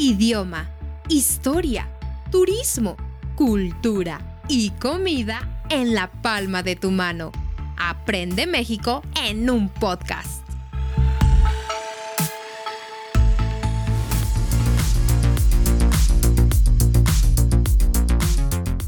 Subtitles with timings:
[0.00, 0.70] idioma,
[1.10, 1.86] historia,
[2.32, 2.96] turismo,
[3.34, 7.32] cultura y comida en la palma de tu mano.
[7.76, 10.42] Aprende México en un podcast.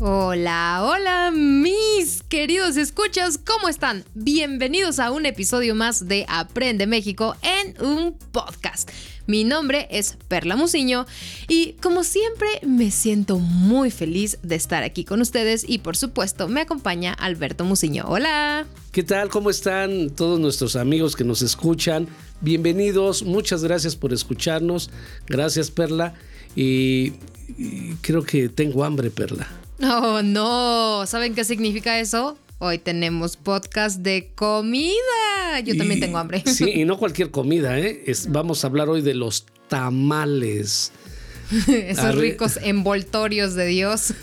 [0.00, 4.04] Hola, hola mis queridos escuchas, ¿cómo están?
[4.14, 8.90] Bienvenidos a un episodio más de Aprende México en un podcast.
[9.26, 11.06] Mi nombre es Perla Musiño
[11.48, 16.48] y como siempre me siento muy feliz de estar aquí con ustedes y por supuesto
[16.48, 18.04] me acompaña Alberto Musiño.
[18.08, 18.66] Hola.
[18.90, 19.28] ¿Qué tal?
[19.28, 22.08] ¿Cómo están todos nuestros amigos que nos escuchan?
[22.40, 24.90] Bienvenidos, muchas gracias por escucharnos.
[25.28, 26.14] Gracias Perla
[26.56, 27.12] y,
[27.56, 29.46] y creo que tengo hambre Perla.
[29.82, 31.04] Oh, no.
[31.06, 32.36] ¿Saben qué significa eso?
[32.64, 35.58] Hoy tenemos podcast de comida.
[35.64, 36.44] Yo también tengo hambre.
[36.46, 38.04] Sí, y no cualquier comida, ¿eh?
[38.28, 40.92] vamos a hablar hoy de los tamales.
[41.68, 44.14] esos ricos envoltorios de Dios.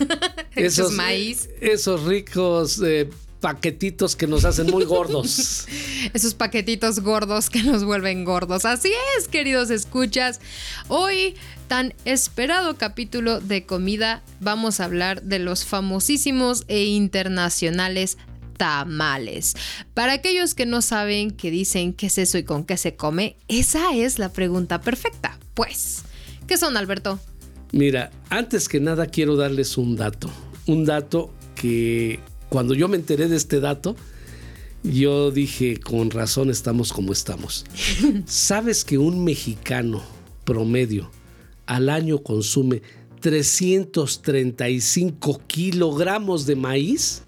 [0.56, 1.50] esos maíz.
[1.60, 5.66] Esos ricos eh, paquetitos que nos hacen muy gordos.
[6.14, 8.64] Esos paquetitos gordos que nos vuelven gordos.
[8.64, 10.40] Así es, queridos escuchas.
[10.88, 11.34] Hoy,
[11.68, 18.16] tan esperado capítulo de comida, vamos a hablar de los famosísimos e internacionales
[18.60, 19.56] tamales.
[19.94, 23.38] Para aquellos que no saben qué dicen qué es eso y con qué se come,
[23.48, 25.38] esa es la pregunta perfecta.
[25.54, 26.02] Pues,
[26.46, 27.18] ¿qué son, Alberto?
[27.72, 30.30] Mira, antes que nada quiero darles un dato.
[30.66, 33.96] Un dato que cuando yo me enteré de este dato,
[34.82, 37.64] yo dije, con razón estamos como estamos.
[38.26, 40.02] ¿Sabes que un mexicano
[40.44, 41.10] promedio
[41.64, 42.82] al año consume
[43.20, 47.22] 335 kilogramos de maíz?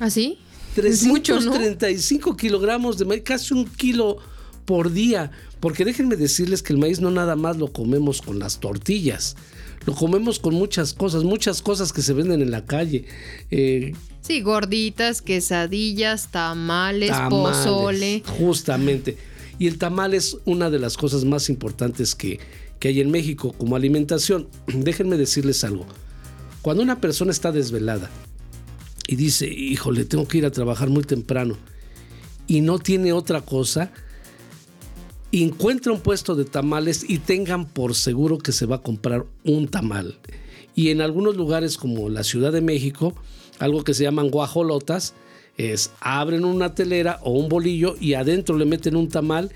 [0.00, 0.38] ¿Así?
[0.40, 4.18] ¿Ah, 335 kilogramos de maíz, casi un kilo
[4.66, 5.30] por día.
[5.60, 9.36] Porque déjenme decirles que el maíz no nada más lo comemos con las tortillas.
[9.86, 13.06] Lo comemos con muchas cosas, muchas cosas que se venden en la calle.
[13.50, 18.22] Eh, sí, gorditas, quesadillas, tamales, pozole.
[18.38, 19.16] Justamente.
[19.58, 22.38] Y el tamal es una de las cosas más importantes que,
[22.78, 24.48] que hay en México como alimentación.
[24.66, 25.86] Déjenme decirles algo.
[26.60, 28.10] Cuando una persona está desvelada
[29.06, 31.56] y dice, híjole, tengo que ir a trabajar muy temprano
[32.46, 33.92] y no tiene otra cosa,
[35.32, 39.68] encuentra un puesto de tamales y tengan por seguro que se va a comprar un
[39.68, 40.18] tamal.
[40.74, 43.14] Y en algunos lugares como la Ciudad de México,
[43.58, 45.14] algo que se llaman guajolotas,
[45.56, 49.50] es abren una telera o un bolillo y adentro le meten un tamal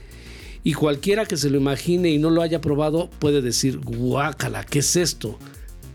[0.64, 4.78] y cualquiera que se lo imagine y no lo haya probado puede decir, guácala, ¿qué
[4.80, 5.38] es esto?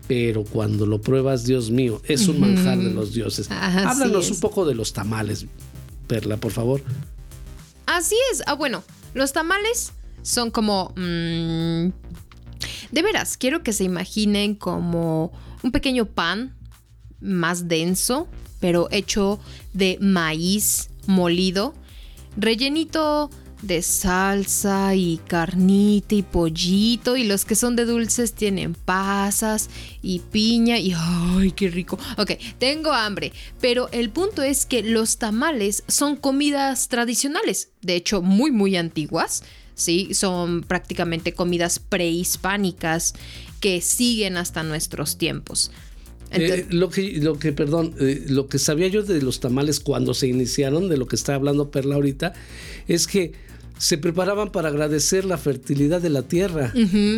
[0.08, 3.50] Pero cuando lo pruebas, Dios mío, es un manjar de los dioses.
[3.50, 5.46] Háblanos un poco de los tamales,
[6.06, 6.82] Perla, por favor.
[7.86, 8.42] Así es.
[8.46, 8.84] Ah, bueno,
[9.14, 10.92] los tamales son como...
[10.96, 11.90] Mm,
[12.90, 16.56] de veras, quiero que se imaginen como un pequeño pan
[17.20, 18.28] más denso,
[18.60, 19.40] pero hecho
[19.72, 21.74] de maíz molido,
[22.36, 23.30] rellenito
[23.62, 29.70] de salsa y carnita y pollito y los que son de dulces tienen pasas
[30.02, 31.98] y piña y ¡ay, qué rico!
[32.18, 38.22] Ok, tengo hambre, pero el punto es que los tamales son comidas tradicionales, de hecho
[38.22, 39.42] muy muy antiguas,
[39.74, 40.14] ¿sí?
[40.14, 43.14] Son prácticamente comidas prehispánicas
[43.60, 45.70] que siguen hasta nuestros tiempos.
[46.32, 50.12] Eh, lo que, lo que, perdón, eh, lo que sabía yo de los tamales cuando
[50.12, 52.34] se iniciaron, de lo que está hablando Perla ahorita,
[52.88, 53.32] es que
[53.78, 56.72] se preparaban para agradecer la fertilidad de la tierra,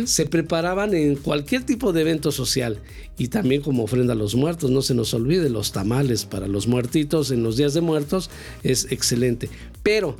[0.05, 2.79] se preparaban en cualquier tipo de evento social
[3.17, 6.67] y también como ofrenda a los muertos, no se nos olvide los tamales para los
[6.67, 8.29] muertitos en los días de muertos
[8.63, 9.49] es excelente,
[9.83, 10.17] pero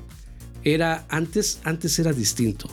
[0.64, 2.70] era antes antes era distinto.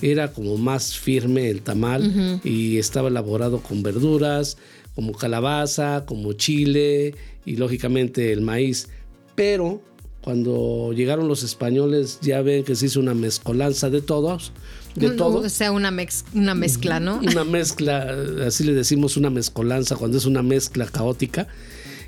[0.00, 4.56] Era como más firme el tamal y estaba elaborado con verduras,
[4.94, 7.14] como calabaza, como chile
[7.44, 8.88] y lógicamente el maíz,
[9.34, 9.82] pero
[10.22, 14.52] cuando llegaron los españoles, ya ven que se hizo una mezcolanza de todos.
[14.94, 15.40] De todo.
[15.40, 15.92] O sea, una,
[16.34, 17.18] una mezcla, ¿no?
[17.18, 18.14] Una mezcla,
[18.46, 21.48] así le decimos una mezcolanza, cuando es una mezcla caótica.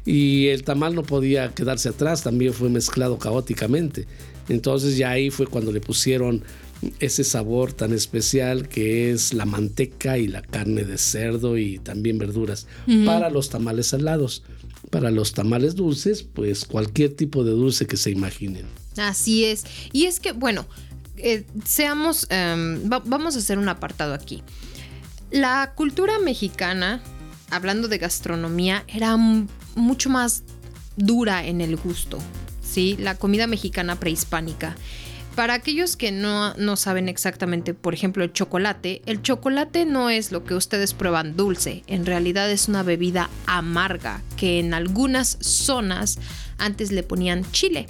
[0.06, 4.06] Y el tamal no podía quedarse atrás, también fue mezclado caóticamente.
[4.48, 6.44] Entonces ya ahí fue cuando le pusieron
[7.00, 12.18] ese sabor tan especial que es la manteca y la carne de cerdo y también
[12.18, 12.66] verduras
[13.06, 14.42] para los tamales salados.
[14.90, 18.66] Para los tamales dulces, pues cualquier tipo de dulce que se imaginen.
[18.96, 19.64] Así es.
[19.92, 20.66] Y es que, bueno,
[21.16, 24.42] eh, seamos, em, vamos a hacer un apartado aquí.
[25.30, 27.02] La cultura mexicana,
[27.50, 30.44] hablando de gastronomía, era mucho más
[30.96, 32.18] dura en el gusto,
[32.62, 32.96] ¿sí?
[33.00, 34.76] La comida mexicana prehispánica
[35.34, 40.32] para aquellos que no, no, saben exactamente, por ejemplo, el chocolate, el chocolate no es
[40.32, 46.18] lo que ustedes prueban dulce, en realidad es una bebida amarga que en algunas zonas
[46.58, 47.86] antes le ponían chile.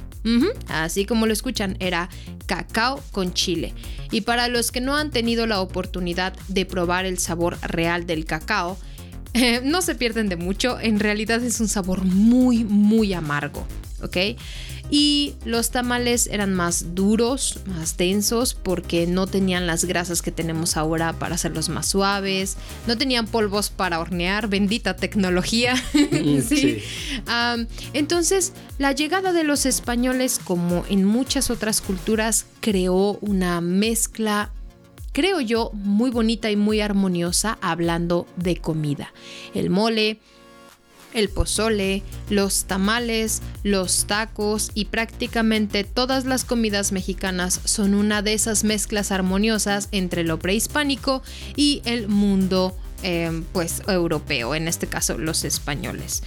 [0.68, 2.08] Así como lo escuchan, era
[2.46, 3.74] cacao con chile.
[4.10, 8.24] Y para los que no han tenido la oportunidad de probar el sabor real del
[8.24, 8.78] cacao,
[9.64, 13.66] no se pierden de mucho, en realidad es un sabor muy, muy amargo,
[14.02, 14.16] ¿ok?
[14.90, 20.76] Y los tamales eran más duros, más densos, porque no tenían las grasas que tenemos
[20.76, 25.74] ahora para hacerlos más suaves, no tenían polvos para hornear, bendita tecnología.
[26.14, 26.82] Mm, ¿sí?
[27.92, 34.52] entonces, la llegada de los españoles, como en muchas otras culturas, creó una mezcla
[35.14, 39.14] creo yo, muy bonita y muy armoniosa hablando de comida.
[39.54, 40.18] El mole,
[41.14, 48.34] el pozole, los tamales, los tacos y prácticamente todas las comidas mexicanas son una de
[48.34, 51.22] esas mezclas armoniosas entre lo prehispánico
[51.56, 56.22] y el mundo em, pues europeo, en este caso los españoles.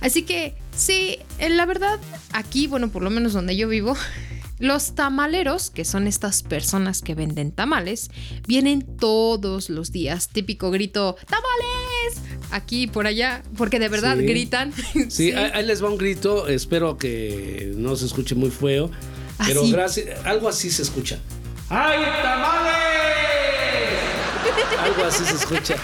[0.00, 2.00] Así que sí, la verdad,
[2.32, 3.96] aquí, bueno, por lo menos donde yo vivo,
[4.58, 8.10] los tamaleros, que son estas personas que venden tamales,
[8.46, 10.28] vienen todos los días.
[10.28, 12.21] Típico grito, ¡tamales!
[12.52, 14.72] Aquí y por allá, porque de verdad gritan.
[15.08, 18.90] Sí, Ahí, les va un grito, espero que no se escuche muy feo,
[19.38, 21.18] ah, pero gracias, algo así se escucha.
[21.68, 22.92] ¡Ay, tamales!
[24.82, 25.76] algo así se escucha.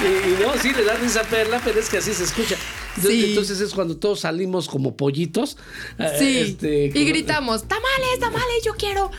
[0.00, 2.56] Y, no, sí, le dan esa perla, pero es que así se escucha.
[3.02, 5.56] Entonces es cuando todos salimos como pollitos.
[5.98, 6.38] Eh, sí.
[6.38, 9.10] Este, y gritamos, tamales, tamales, yo quiero.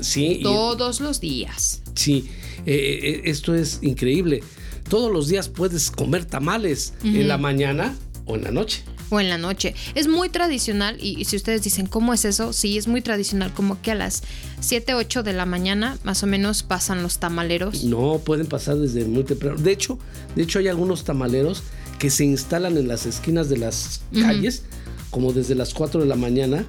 [0.00, 0.40] sí.
[0.42, 1.82] Todos los días.
[1.94, 2.30] Sí,
[2.66, 4.42] eh, eh, esto es increíble.
[4.92, 7.96] Todos los días puedes comer tamales en la mañana
[8.26, 9.74] o en la noche o en la noche.
[9.94, 12.52] Es muy tradicional y, si ustedes dicen, ¿cómo es eso?
[12.52, 14.22] Sí, es muy tradicional, como que a las
[14.60, 17.84] 7, 8 de la mañana más o menos pasan los tamaleros.
[17.84, 19.56] No, pueden pasar desde muy temprano.
[19.56, 19.98] De hecho,
[20.36, 21.62] de hecho hay algunos tamaleros
[21.98, 24.64] que se instalan en las esquinas de las calles,
[25.08, 26.66] como desde las 4 de la mañana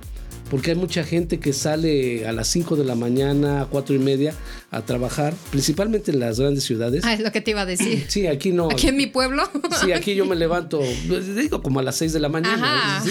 [0.50, 4.00] porque hay mucha gente que sale a las 5 de la mañana, a 4 y
[4.00, 4.34] media
[4.72, 7.04] a trabajar, principalmente en las grandes ciudades.
[7.06, 8.06] Ah, es lo que te iba a decir.
[8.08, 8.70] Sí, aquí no.
[8.70, 9.50] Aquí en mi pueblo.
[9.82, 10.82] Sí, aquí yo me levanto,
[11.36, 13.04] digo, como a las 6 de la mañana.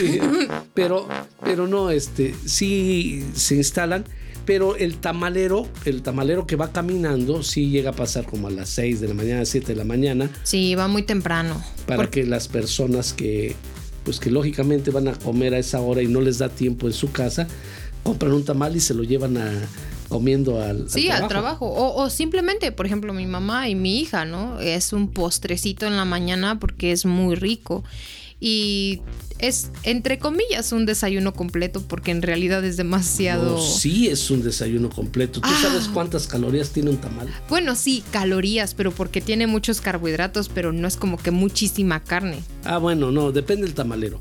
[0.74, 1.08] Pero,
[1.42, 4.04] pero no, este, sí se instalan.
[4.44, 8.68] Pero el tamalero, el tamalero que va caminando, sí llega a pasar como a las
[8.70, 10.30] 6 de la mañana, 7 de la mañana.
[10.42, 11.62] Sí, va muy temprano.
[11.86, 13.54] Para que las personas que
[14.04, 16.92] pues que lógicamente van a comer a esa hora y no les da tiempo en
[16.92, 17.46] su casa,
[18.02, 19.50] compran un tamal y se lo llevan a
[20.08, 21.72] comiendo al, sí, al trabajo.
[21.72, 24.60] O, simplemente, por ejemplo, mi mamá y mi hija, ¿no?
[24.60, 27.82] Es un postrecito en la mañana porque es muy rico.
[28.44, 29.00] Y
[29.38, 33.56] es, entre comillas, un desayuno completo porque en realidad es demasiado...
[33.62, 35.40] sí, es un desayuno completo.
[35.40, 35.90] ¿Tú sabes ah.
[35.94, 37.32] cuántas calorías tiene un tamal?
[37.48, 42.42] Bueno, sí, calorías, pero porque tiene muchos carbohidratos, pero no es como que muchísima carne.
[42.64, 44.18] Ah, bueno, no, depende del tamalero.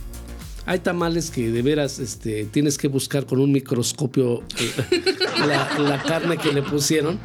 [0.67, 5.03] Hay tamales que de veras este, tienes que buscar con un microscopio eh,
[5.79, 7.19] la carne que le pusieron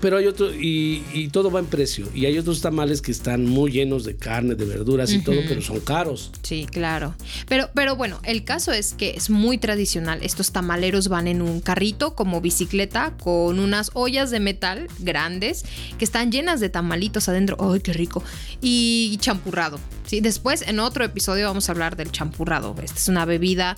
[0.00, 2.08] pero hay otro, y, todo va en precio.
[2.14, 5.60] Y hay otros tamales que están muy llenos de carne, de verduras y todo, pero
[5.62, 6.32] son caros.
[6.42, 7.14] Sí, claro.
[7.48, 10.20] Pero, pero bueno, el caso es que es muy tradicional.
[10.22, 15.64] Estos tamaleros van en un carrito como bicicleta con unas ollas de metal grandes
[15.98, 17.56] que están llenas de tamalitos adentro.
[17.60, 18.22] ¡Ay, qué rico!
[18.60, 19.78] Y champurrado.
[20.06, 20.20] ¿sí?
[20.20, 22.74] Después, en otro episodio, vamos a hablar del champurrado.
[22.82, 23.76] Esta es una bebida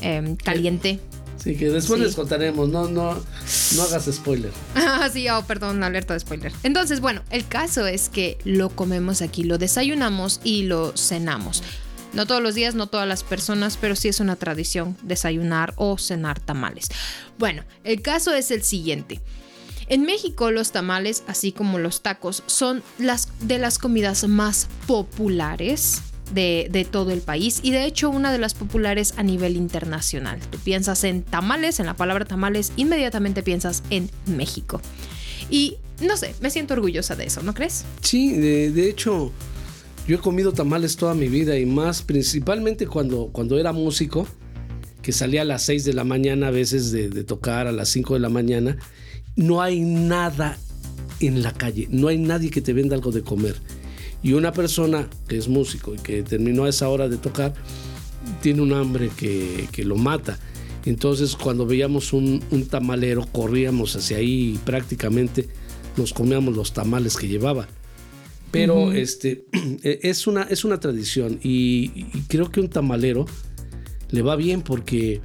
[0.00, 1.00] em, caliente.
[1.36, 4.52] Sí, que después les contaremos, no, no, no hagas spoiler.
[4.74, 6.52] Ah, sí, oh, perdón, alerta de spoiler.
[6.62, 11.62] Entonces, bueno, el caso es que lo comemos aquí, lo desayunamos y lo cenamos.
[12.12, 15.98] No todos los días, no todas las personas, pero sí es una tradición desayunar o
[15.98, 16.88] cenar tamales.
[17.38, 19.20] Bueno, el caso es el siguiente.
[19.88, 26.02] En México los tamales, así como los tacos, son las de las comidas más populares
[26.32, 30.38] de, todo el país y de hecho una de las populares a nivel internacional.
[30.50, 34.80] Tú piensas en tamales, en la palabra tamales, inmediatamente piensas en México.
[35.50, 37.84] Y no sé, me siento orgullosa de eso, ¿no crees?
[38.00, 39.32] Sí, de, hecho,
[40.06, 44.26] yo he comido tamales toda mi vida y más principalmente cuando, cuando era músico,
[45.02, 47.90] que salía a las 6 de la mañana a veces de, de tocar a las
[47.90, 48.78] 5 de la mañana.
[49.36, 50.58] No hay nada
[51.20, 53.56] en la calle, no hay nadie que te venda algo de comer.
[54.24, 57.52] Y una persona que es músico y que terminó a esa hora de tocar,
[58.40, 60.38] tiene un hambre que, lo mata.
[60.86, 62.40] Entonces cuando veíamos un,
[62.70, 65.46] tamalero, corríamos hacia ahí y prácticamente
[65.98, 67.68] nos comíamos los tamales que llevaba.
[68.50, 69.44] Pero este,
[69.82, 73.26] e, es, una, es una tradición y, creo que un tamalero
[74.08, 75.20] le va bien porque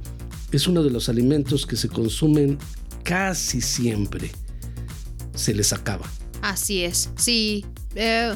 [0.52, 2.58] es uno de los alimentos que se consumen
[3.02, 4.30] casi siempre
[5.34, 6.06] se les acaba.
[6.42, 7.64] Así es, sí.
[7.94, 8.34] Eh,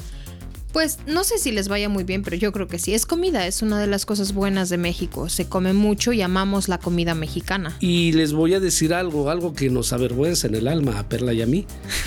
[0.75, 2.95] pues no sé si les vaya muy bien, pero yo creo que sí.
[2.95, 5.29] Es comida, es una de las cosas buenas de México.
[5.29, 7.77] Se come mucho y amamos la comida mexicana.
[7.79, 11.33] Y les voy a decir algo, algo que nos avergüenza en el alma a Perla
[11.33, 11.65] y a mí,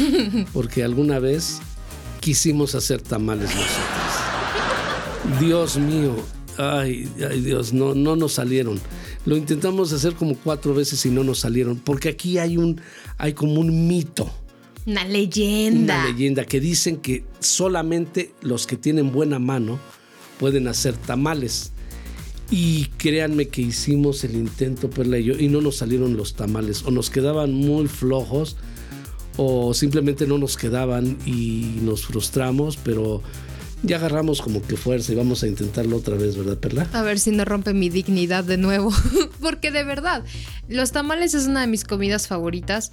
[0.53, 1.59] porque alguna vez
[2.19, 5.39] quisimos hacer tamales nosotros.
[5.39, 6.17] Dios mío,
[6.57, 8.81] ay, ay Dios, no, no nos salieron.
[9.25, 12.81] Lo intentamos hacer como cuatro veces y no nos salieron, porque aquí hay un,
[13.17, 14.29] hay como un mito
[14.87, 15.99] una leyenda.
[15.99, 19.79] Una leyenda que dicen que solamente los que tienen buena mano
[20.39, 21.73] pueden hacer tamales.
[22.49, 26.83] Y créanme que hicimos el intento, Perla y yo, y no nos salieron los tamales.
[26.85, 28.55] O nos quedaban muy flojos,
[29.35, 33.21] o simplemente no nos quedaban y nos frustramos, pero
[33.83, 36.87] ya agarramos como que fuerza y vamos a intentarlo otra vez, ¿verdad, Perla?
[36.93, 38.91] A ver si no rompe mi dignidad de nuevo.
[39.41, 40.23] Porque de verdad,
[40.69, 42.91] los tamales es una de mis comidas favoritas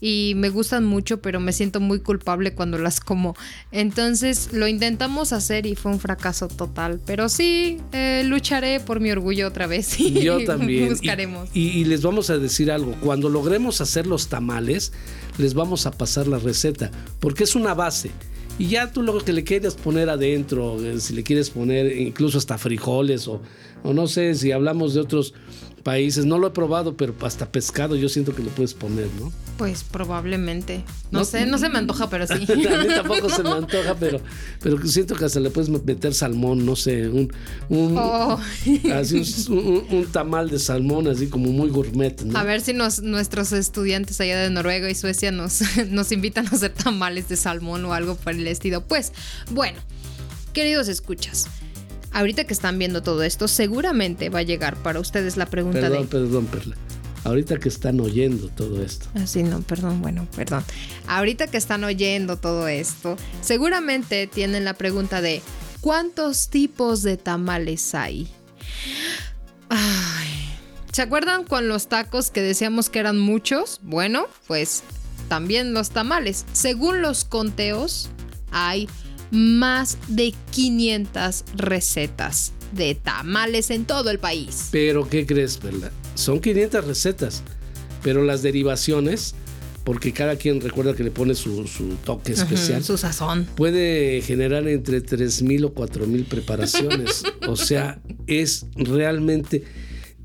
[0.00, 3.34] y me gustan mucho, pero me siento muy culpable cuando las como.
[3.72, 7.00] Entonces lo intentamos hacer y fue un fracaso total.
[7.06, 9.96] Pero sí, eh, lucharé por mi orgullo otra vez.
[9.98, 10.90] Yo también.
[10.90, 11.48] Buscaremos.
[11.54, 12.94] Y, les vamos a decir algo.
[13.00, 14.92] Cuando logremos hacer los tamales,
[15.38, 18.10] les vamos a pasar la receta, porque es una base.
[18.58, 22.38] Y ya tú lo que le quieras poner adentro, eh, si le quieres poner incluso
[22.38, 23.42] hasta frijoles o,
[23.82, 25.34] o no sé, si hablamos de otros
[25.86, 26.24] países.
[26.24, 29.32] No lo he probado, pero hasta pescado yo siento que le puedes poner, ¿no?
[29.56, 30.82] Pues probablemente.
[31.12, 32.34] No, sé, no se me antoja, pero sí.
[32.52, 34.20] a mí tampoco se me antoja, pero,
[34.60, 37.32] pero siento que hasta le puedes meter salmón, no sé, un,
[37.68, 38.40] un, oh.
[38.92, 42.20] así un, tamal de salmón, así como muy gourmet.
[42.22, 42.36] ¿no?
[42.36, 46.50] A ver si nos, nuestros estudiantes allá de Noruega y Suecia nos, nos invitan a
[46.50, 48.80] hacer tamales de salmón o algo por el estilo.
[48.80, 49.12] Pues,
[49.52, 49.78] bueno,
[50.52, 51.46] queridos escuchas
[52.16, 56.02] ahorita que están viendo todo esto, seguramente va a llegar para ustedes la pregunta perdón,
[56.02, 56.06] de...
[56.08, 56.76] Perdón, Perla.
[57.24, 59.06] Ahorita que están oyendo todo esto.
[59.14, 60.64] Ah, sí, no, perdón, bueno, perdón.
[61.08, 65.42] Ahorita que están oyendo todo esto, seguramente tienen la pregunta de
[65.80, 68.28] ¿cuántos tipos de tamales hay?
[69.68, 70.46] Ay,
[70.92, 73.80] ¿Se acuerdan con los tacos que decíamos que eran muchos?
[73.82, 74.82] Bueno, pues
[75.28, 76.46] también los tamales.
[76.54, 78.08] Según los conteos,
[78.52, 78.88] hay
[79.30, 84.68] más de 500 recetas de tamales en todo el país.
[84.70, 85.90] Pero, ¿qué crees, Perla?
[86.14, 87.42] Son 500 recetas,
[88.02, 89.34] pero las derivaciones,
[89.84, 91.64] porque cada quien recuerda que le pone su,
[92.04, 92.82] toque especial.
[92.82, 93.46] su sazón.
[93.56, 97.22] Puede generar entre 3.000 o 4.000 preparaciones.
[97.46, 99.64] o sea, es realmente...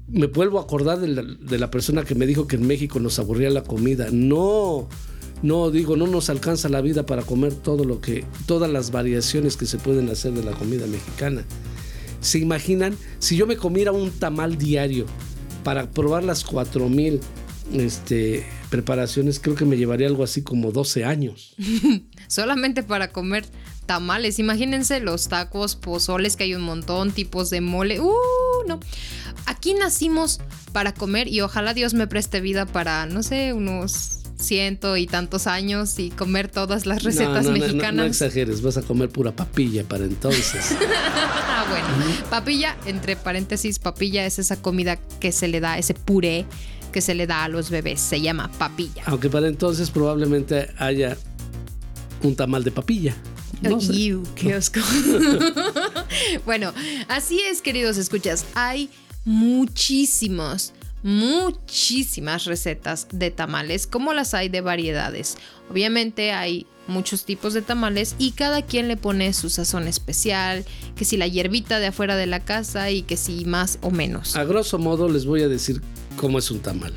[0.07, 2.99] Me vuelvo a acordar de la, de la persona que me dijo que en México
[2.99, 4.07] nos aburría la comida.
[4.11, 4.89] No,
[5.41, 9.57] no digo, no nos alcanza la vida para comer todo lo que, todas las variaciones
[9.57, 11.43] que se pueden hacer de la comida mexicana.
[12.19, 12.95] ¿Se imaginan?
[13.19, 15.05] Si yo me comiera un tamal diario
[15.63, 17.19] para probar las 4000
[17.73, 21.55] este, preparaciones, creo que me llevaría algo así como 12 años.
[22.27, 23.45] Solamente para comer
[23.87, 24.37] tamales.
[24.37, 27.99] Imagínense los tacos, pozoles, que hay un montón, tipos de mole.
[27.99, 28.13] ¡Uh!
[28.67, 28.79] No.
[29.47, 30.39] Aquí nacimos
[30.71, 35.47] para comer y ojalá Dios me preste vida para, no sé, unos ciento y tantos
[35.47, 37.95] años y comer todas las recetas mexicanas.
[37.95, 40.75] No, exageres, vas a comer pura papilla para entonces.
[41.47, 46.45] ah, bueno, papilla, entre paréntesis, papilla es esa comida que se le da, ese puré
[46.91, 49.03] que se le da a los bebés, se llama papilla.
[49.05, 51.17] Aunque para entonces probablemente haya
[52.21, 53.15] un tamal de papilla.
[53.61, 53.77] No
[54.35, 54.79] qué asco.
[56.45, 56.73] bueno,
[57.07, 58.45] así es, queridos escuchas.
[58.55, 58.89] Hay
[59.23, 65.37] muchísimos muchísimas recetas de tamales, como las hay de variedades.
[65.69, 70.65] Obviamente hay muchos tipos de tamales y cada quien le pone su sazón especial,
[70.95, 74.35] que si la hierbita de afuera de la casa y que si más o menos.
[74.35, 75.81] A grosso modo les voy a decir
[76.17, 76.93] cómo es un tamal.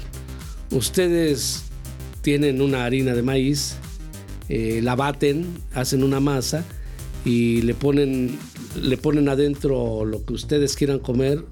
[0.70, 1.64] Ustedes
[2.22, 3.76] tienen una harina de maíz,
[4.48, 6.64] eh, la baten, hacen una masa
[7.24, 8.38] y le ponen,
[8.80, 11.44] le ponen adentro lo que ustedes quieran comer,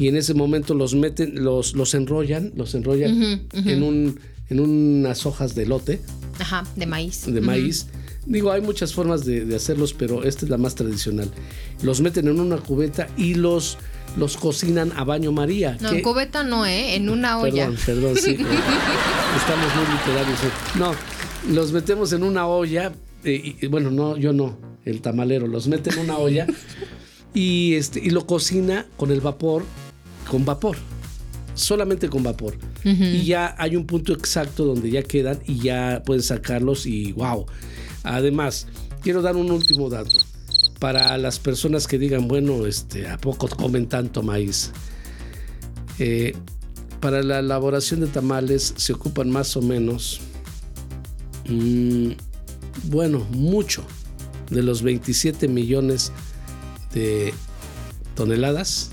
[0.00, 5.26] y en ese momento los meten, los, los enrollan, los enrollan En, un, en unas
[5.26, 6.00] hojas de lote.
[6.38, 7.26] Ajá, de maíz.
[7.26, 7.86] De maíz.
[8.24, 11.30] Digo, hay muchas formas de, hacerlos, pero esta es la más tradicional.
[11.82, 13.76] Los meten en una cubeta y los,
[14.16, 15.76] los cocinan a baño María.
[15.82, 16.94] No, en cubeta no, ¿eh?
[16.96, 17.66] En una olla.
[17.66, 18.30] Perdón, perdón, sí.
[19.36, 20.38] Estamos muy literarios.
[20.78, 20.92] No,
[21.52, 22.90] los metemos en una olla.
[23.22, 25.46] Eh, y, bueno, no, yo no, el tamalero.
[25.46, 26.46] Los mete en una olla
[27.34, 29.62] y, este, y lo cocina con el vapor
[30.30, 30.76] con vapor,
[31.54, 32.56] solamente con vapor.
[32.84, 37.46] Y ya hay un punto exacto donde ya quedan y ya pueden sacarlos y wow.
[38.04, 38.68] Además,
[39.02, 40.16] quiero dar un último dato.
[40.78, 44.70] Para las personas que digan, bueno, este, ¿a poco comen tanto maíz?
[45.98, 46.34] Eh,
[47.00, 50.20] para la elaboración de tamales se ocupan más o menos,
[51.48, 52.12] mm,
[52.84, 53.84] bueno, mucho
[54.48, 56.12] de los 27 millones
[56.94, 57.34] de
[58.14, 58.92] toneladas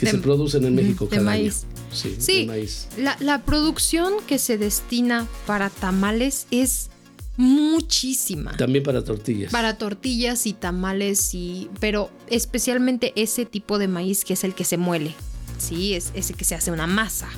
[0.00, 1.64] que se producen en México de cada maíz.
[1.64, 1.74] año.
[1.92, 2.88] Sí, Sí, de maíz.
[2.98, 6.90] La, la producción que se destina para tamales es
[7.36, 8.56] muchísima.
[8.56, 9.50] También para tortillas.
[9.50, 11.68] Para tortillas y tamales y.
[11.80, 15.14] Pero especialmente ese tipo de maíz que es el que se muele.
[15.58, 17.28] Sí, es ese que se hace una masa.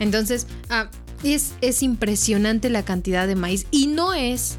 [0.00, 0.90] Entonces, ah,
[1.22, 3.66] es, es impresionante la cantidad de maíz.
[3.70, 4.58] Y no es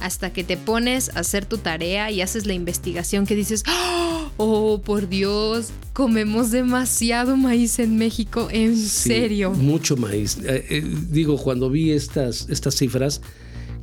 [0.00, 4.11] hasta que te pones a hacer tu tarea y haces la investigación que dices, oh,
[4.36, 9.52] por Dios, comemos demasiado maíz en México, en Sí, serio.
[9.52, 10.38] Mucho maíz.
[10.44, 13.20] Eh, eh, digo, cuando vi estas, estas cifras,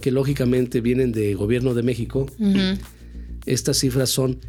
[0.01, 2.25] que lógicamente vienen de gobierno de México,
[3.45, 4.39] estas cifras son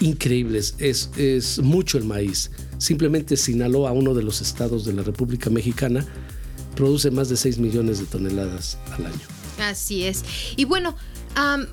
[0.00, 0.74] increíbles.
[0.78, 2.50] Es, es mucho el maíz.
[2.78, 6.06] Simplemente Sinaloa, uno de los estados de la República Mexicana,
[6.74, 9.20] produce más de 6 millones de toneladas al año.
[9.58, 10.22] Así es.
[10.56, 10.94] Y bueno,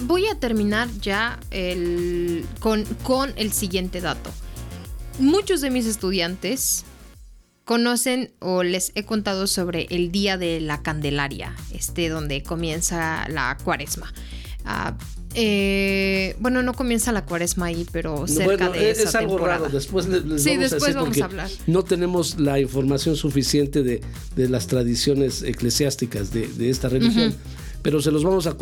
[0.01, 4.29] voy a terminar ya el- con, con el siguiente dato.
[5.19, 6.85] Muchos de mis estudiantes
[7.65, 13.57] conocen o les he contado sobre el Día de la Candelaria, este donde comienza la
[13.63, 14.13] cuaresma.
[14.65, 14.97] Ah,
[15.35, 19.35] eh, bueno, no comienza la cuaresma ahí, pero cerca Bueno, de es, esa es algo
[19.35, 19.59] temporada.
[19.59, 19.71] raro.
[19.73, 21.49] Después le- les Sí, vamos después a decir vamos porque a hablar.
[21.67, 24.01] no tenemos la información suficiente de,
[24.35, 27.35] de las tradiciones eclesiásticas de, de esta religión.
[27.83, 28.55] Pero se los vamos a,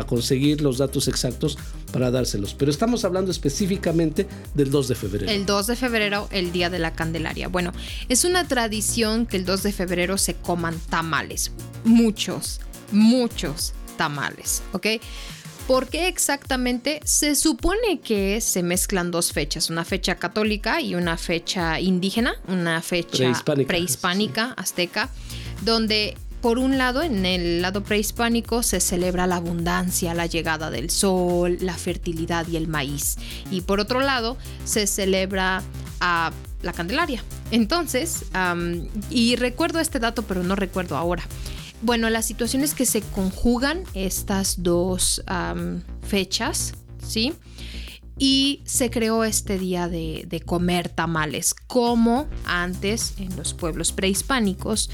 [0.00, 1.56] a- conseguir los datos exactos
[1.92, 2.54] para dárselos.
[2.54, 5.30] Pero estamos hablando específicamente del 2 de febrero.
[5.30, 7.46] El 2 de febrero, el Día de la Candelaria.
[7.48, 7.72] Bueno,
[8.08, 11.52] es una tradición que el 2 de febrero se coman tamales.
[11.84, 14.86] Muchos, muchos tamales, ¿ok?
[15.66, 17.00] ¿Por qué exactamente?
[17.04, 22.82] Se supone que se mezclan dos fechas, una fecha católica y una fecha indígena, una
[22.82, 23.68] fecha Prehispánica.
[23.68, 25.10] prehispánica, azteca,
[25.62, 30.90] donde por un lado, en el lado prehispánico se celebra la abundancia, la llegada del
[30.90, 33.16] sol, la fertilidad y el maíz.
[33.50, 35.62] Y por otro lado, se celebra
[36.00, 37.22] a la Candelaria.
[37.50, 38.24] Entonces,
[39.10, 41.22] y recuerdo este dato, pero no recuerdo ahora.
[41.82, 45.22] Bueno, la situación es que se conjugan estas dos
[46.06, 46.74] fechas,
[47.06, 47.32] ¿sí?
[48.18, 54.90] Y se creó este día de comer tamales, como antes en los pueblos prehispánicos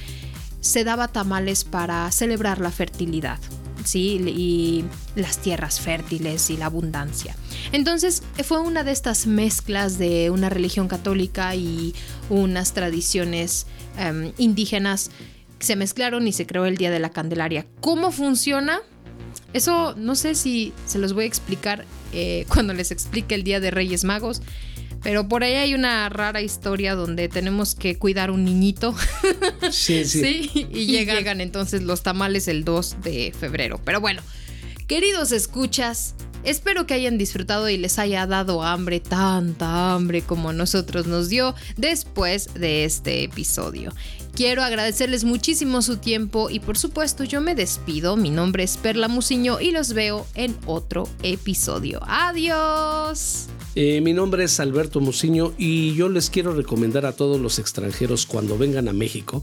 [0.66, 3.38] se daba tamales para celebrar la fertilidad,
[3.84, 4.20] ¿sí?
[4.26, 7.36] Y las tierras fértiles y la abundancia.
[7.72, 11.94] Entonces fue una de estas mezclas de una religión católica y
[12.28, 13.66] unas tradiciones
[13.98, 15.10] em, indígenas
[15.58, 17.66] que se mezclaron y se creó el Día de la Candelaria.
[17.80, 18.80] ¿Cómo funciona?
[19.52, 23.60] Eso no sé si se los voy a explicar eh, cuando les explique el Día
[23.60, 24.42] de Reyes Magos.
[25.06, 28.92] Pero por ahí hay una rara historia donde tenemos que cuidar un niñito.
[29.70, 30.50] Sí, sí.
[30.52, 33.80] Sí, y llegan, llegan entonces los tamales el 2 de febrero.
[33.84, 34.20] Pero bueno,
[34.88, 40.52] queridos escuchas, espero que hayan disfrutado y les haya dado hambre, tanta hambre como a
[40.52, 43.92] nosotros nos dio después de este episodio.
[44.34, 48.16] Quiero agradecerles muchísimo su tiempo y por supuesto yo me despido.
[48.16, 52.00] Mi nombre es Perla Muciño y los veo en otro episodio.
[52.02, 53.48] Adiós.
[53.78, 58.24] Eh, mi nombre es Alberto Muciño y yo les quiero recomendar a todos los extranjeros
[58.24, 59.42] cuando vengan a México,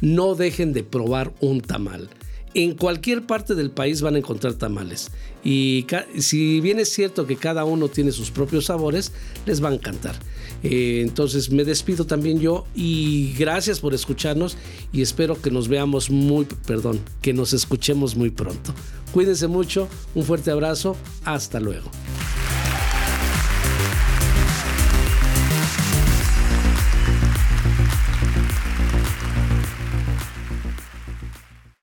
[0.00, 2.10] no dejen de probar un tamal.
[2.54, 5.12] En cualquier parte del país van a encontrar tamales.
[5.44, 5.86] Y
[6.18, 9.12] si bien es cierto que cada uno tiene sus propios sabores,
[9.46, 10.16] les va a encantar.
[10.64, 14.56] Eh, entonces me despido también yo y gracias por escucharnos
[14.92, 18.74] y espero que nos veamos muy, perdón, que nos escuchemos muy pronto.
[19.12, 19.86] Cuídense mucho,
[20.16, 21.88] un fuerte abrazo, hasta luego.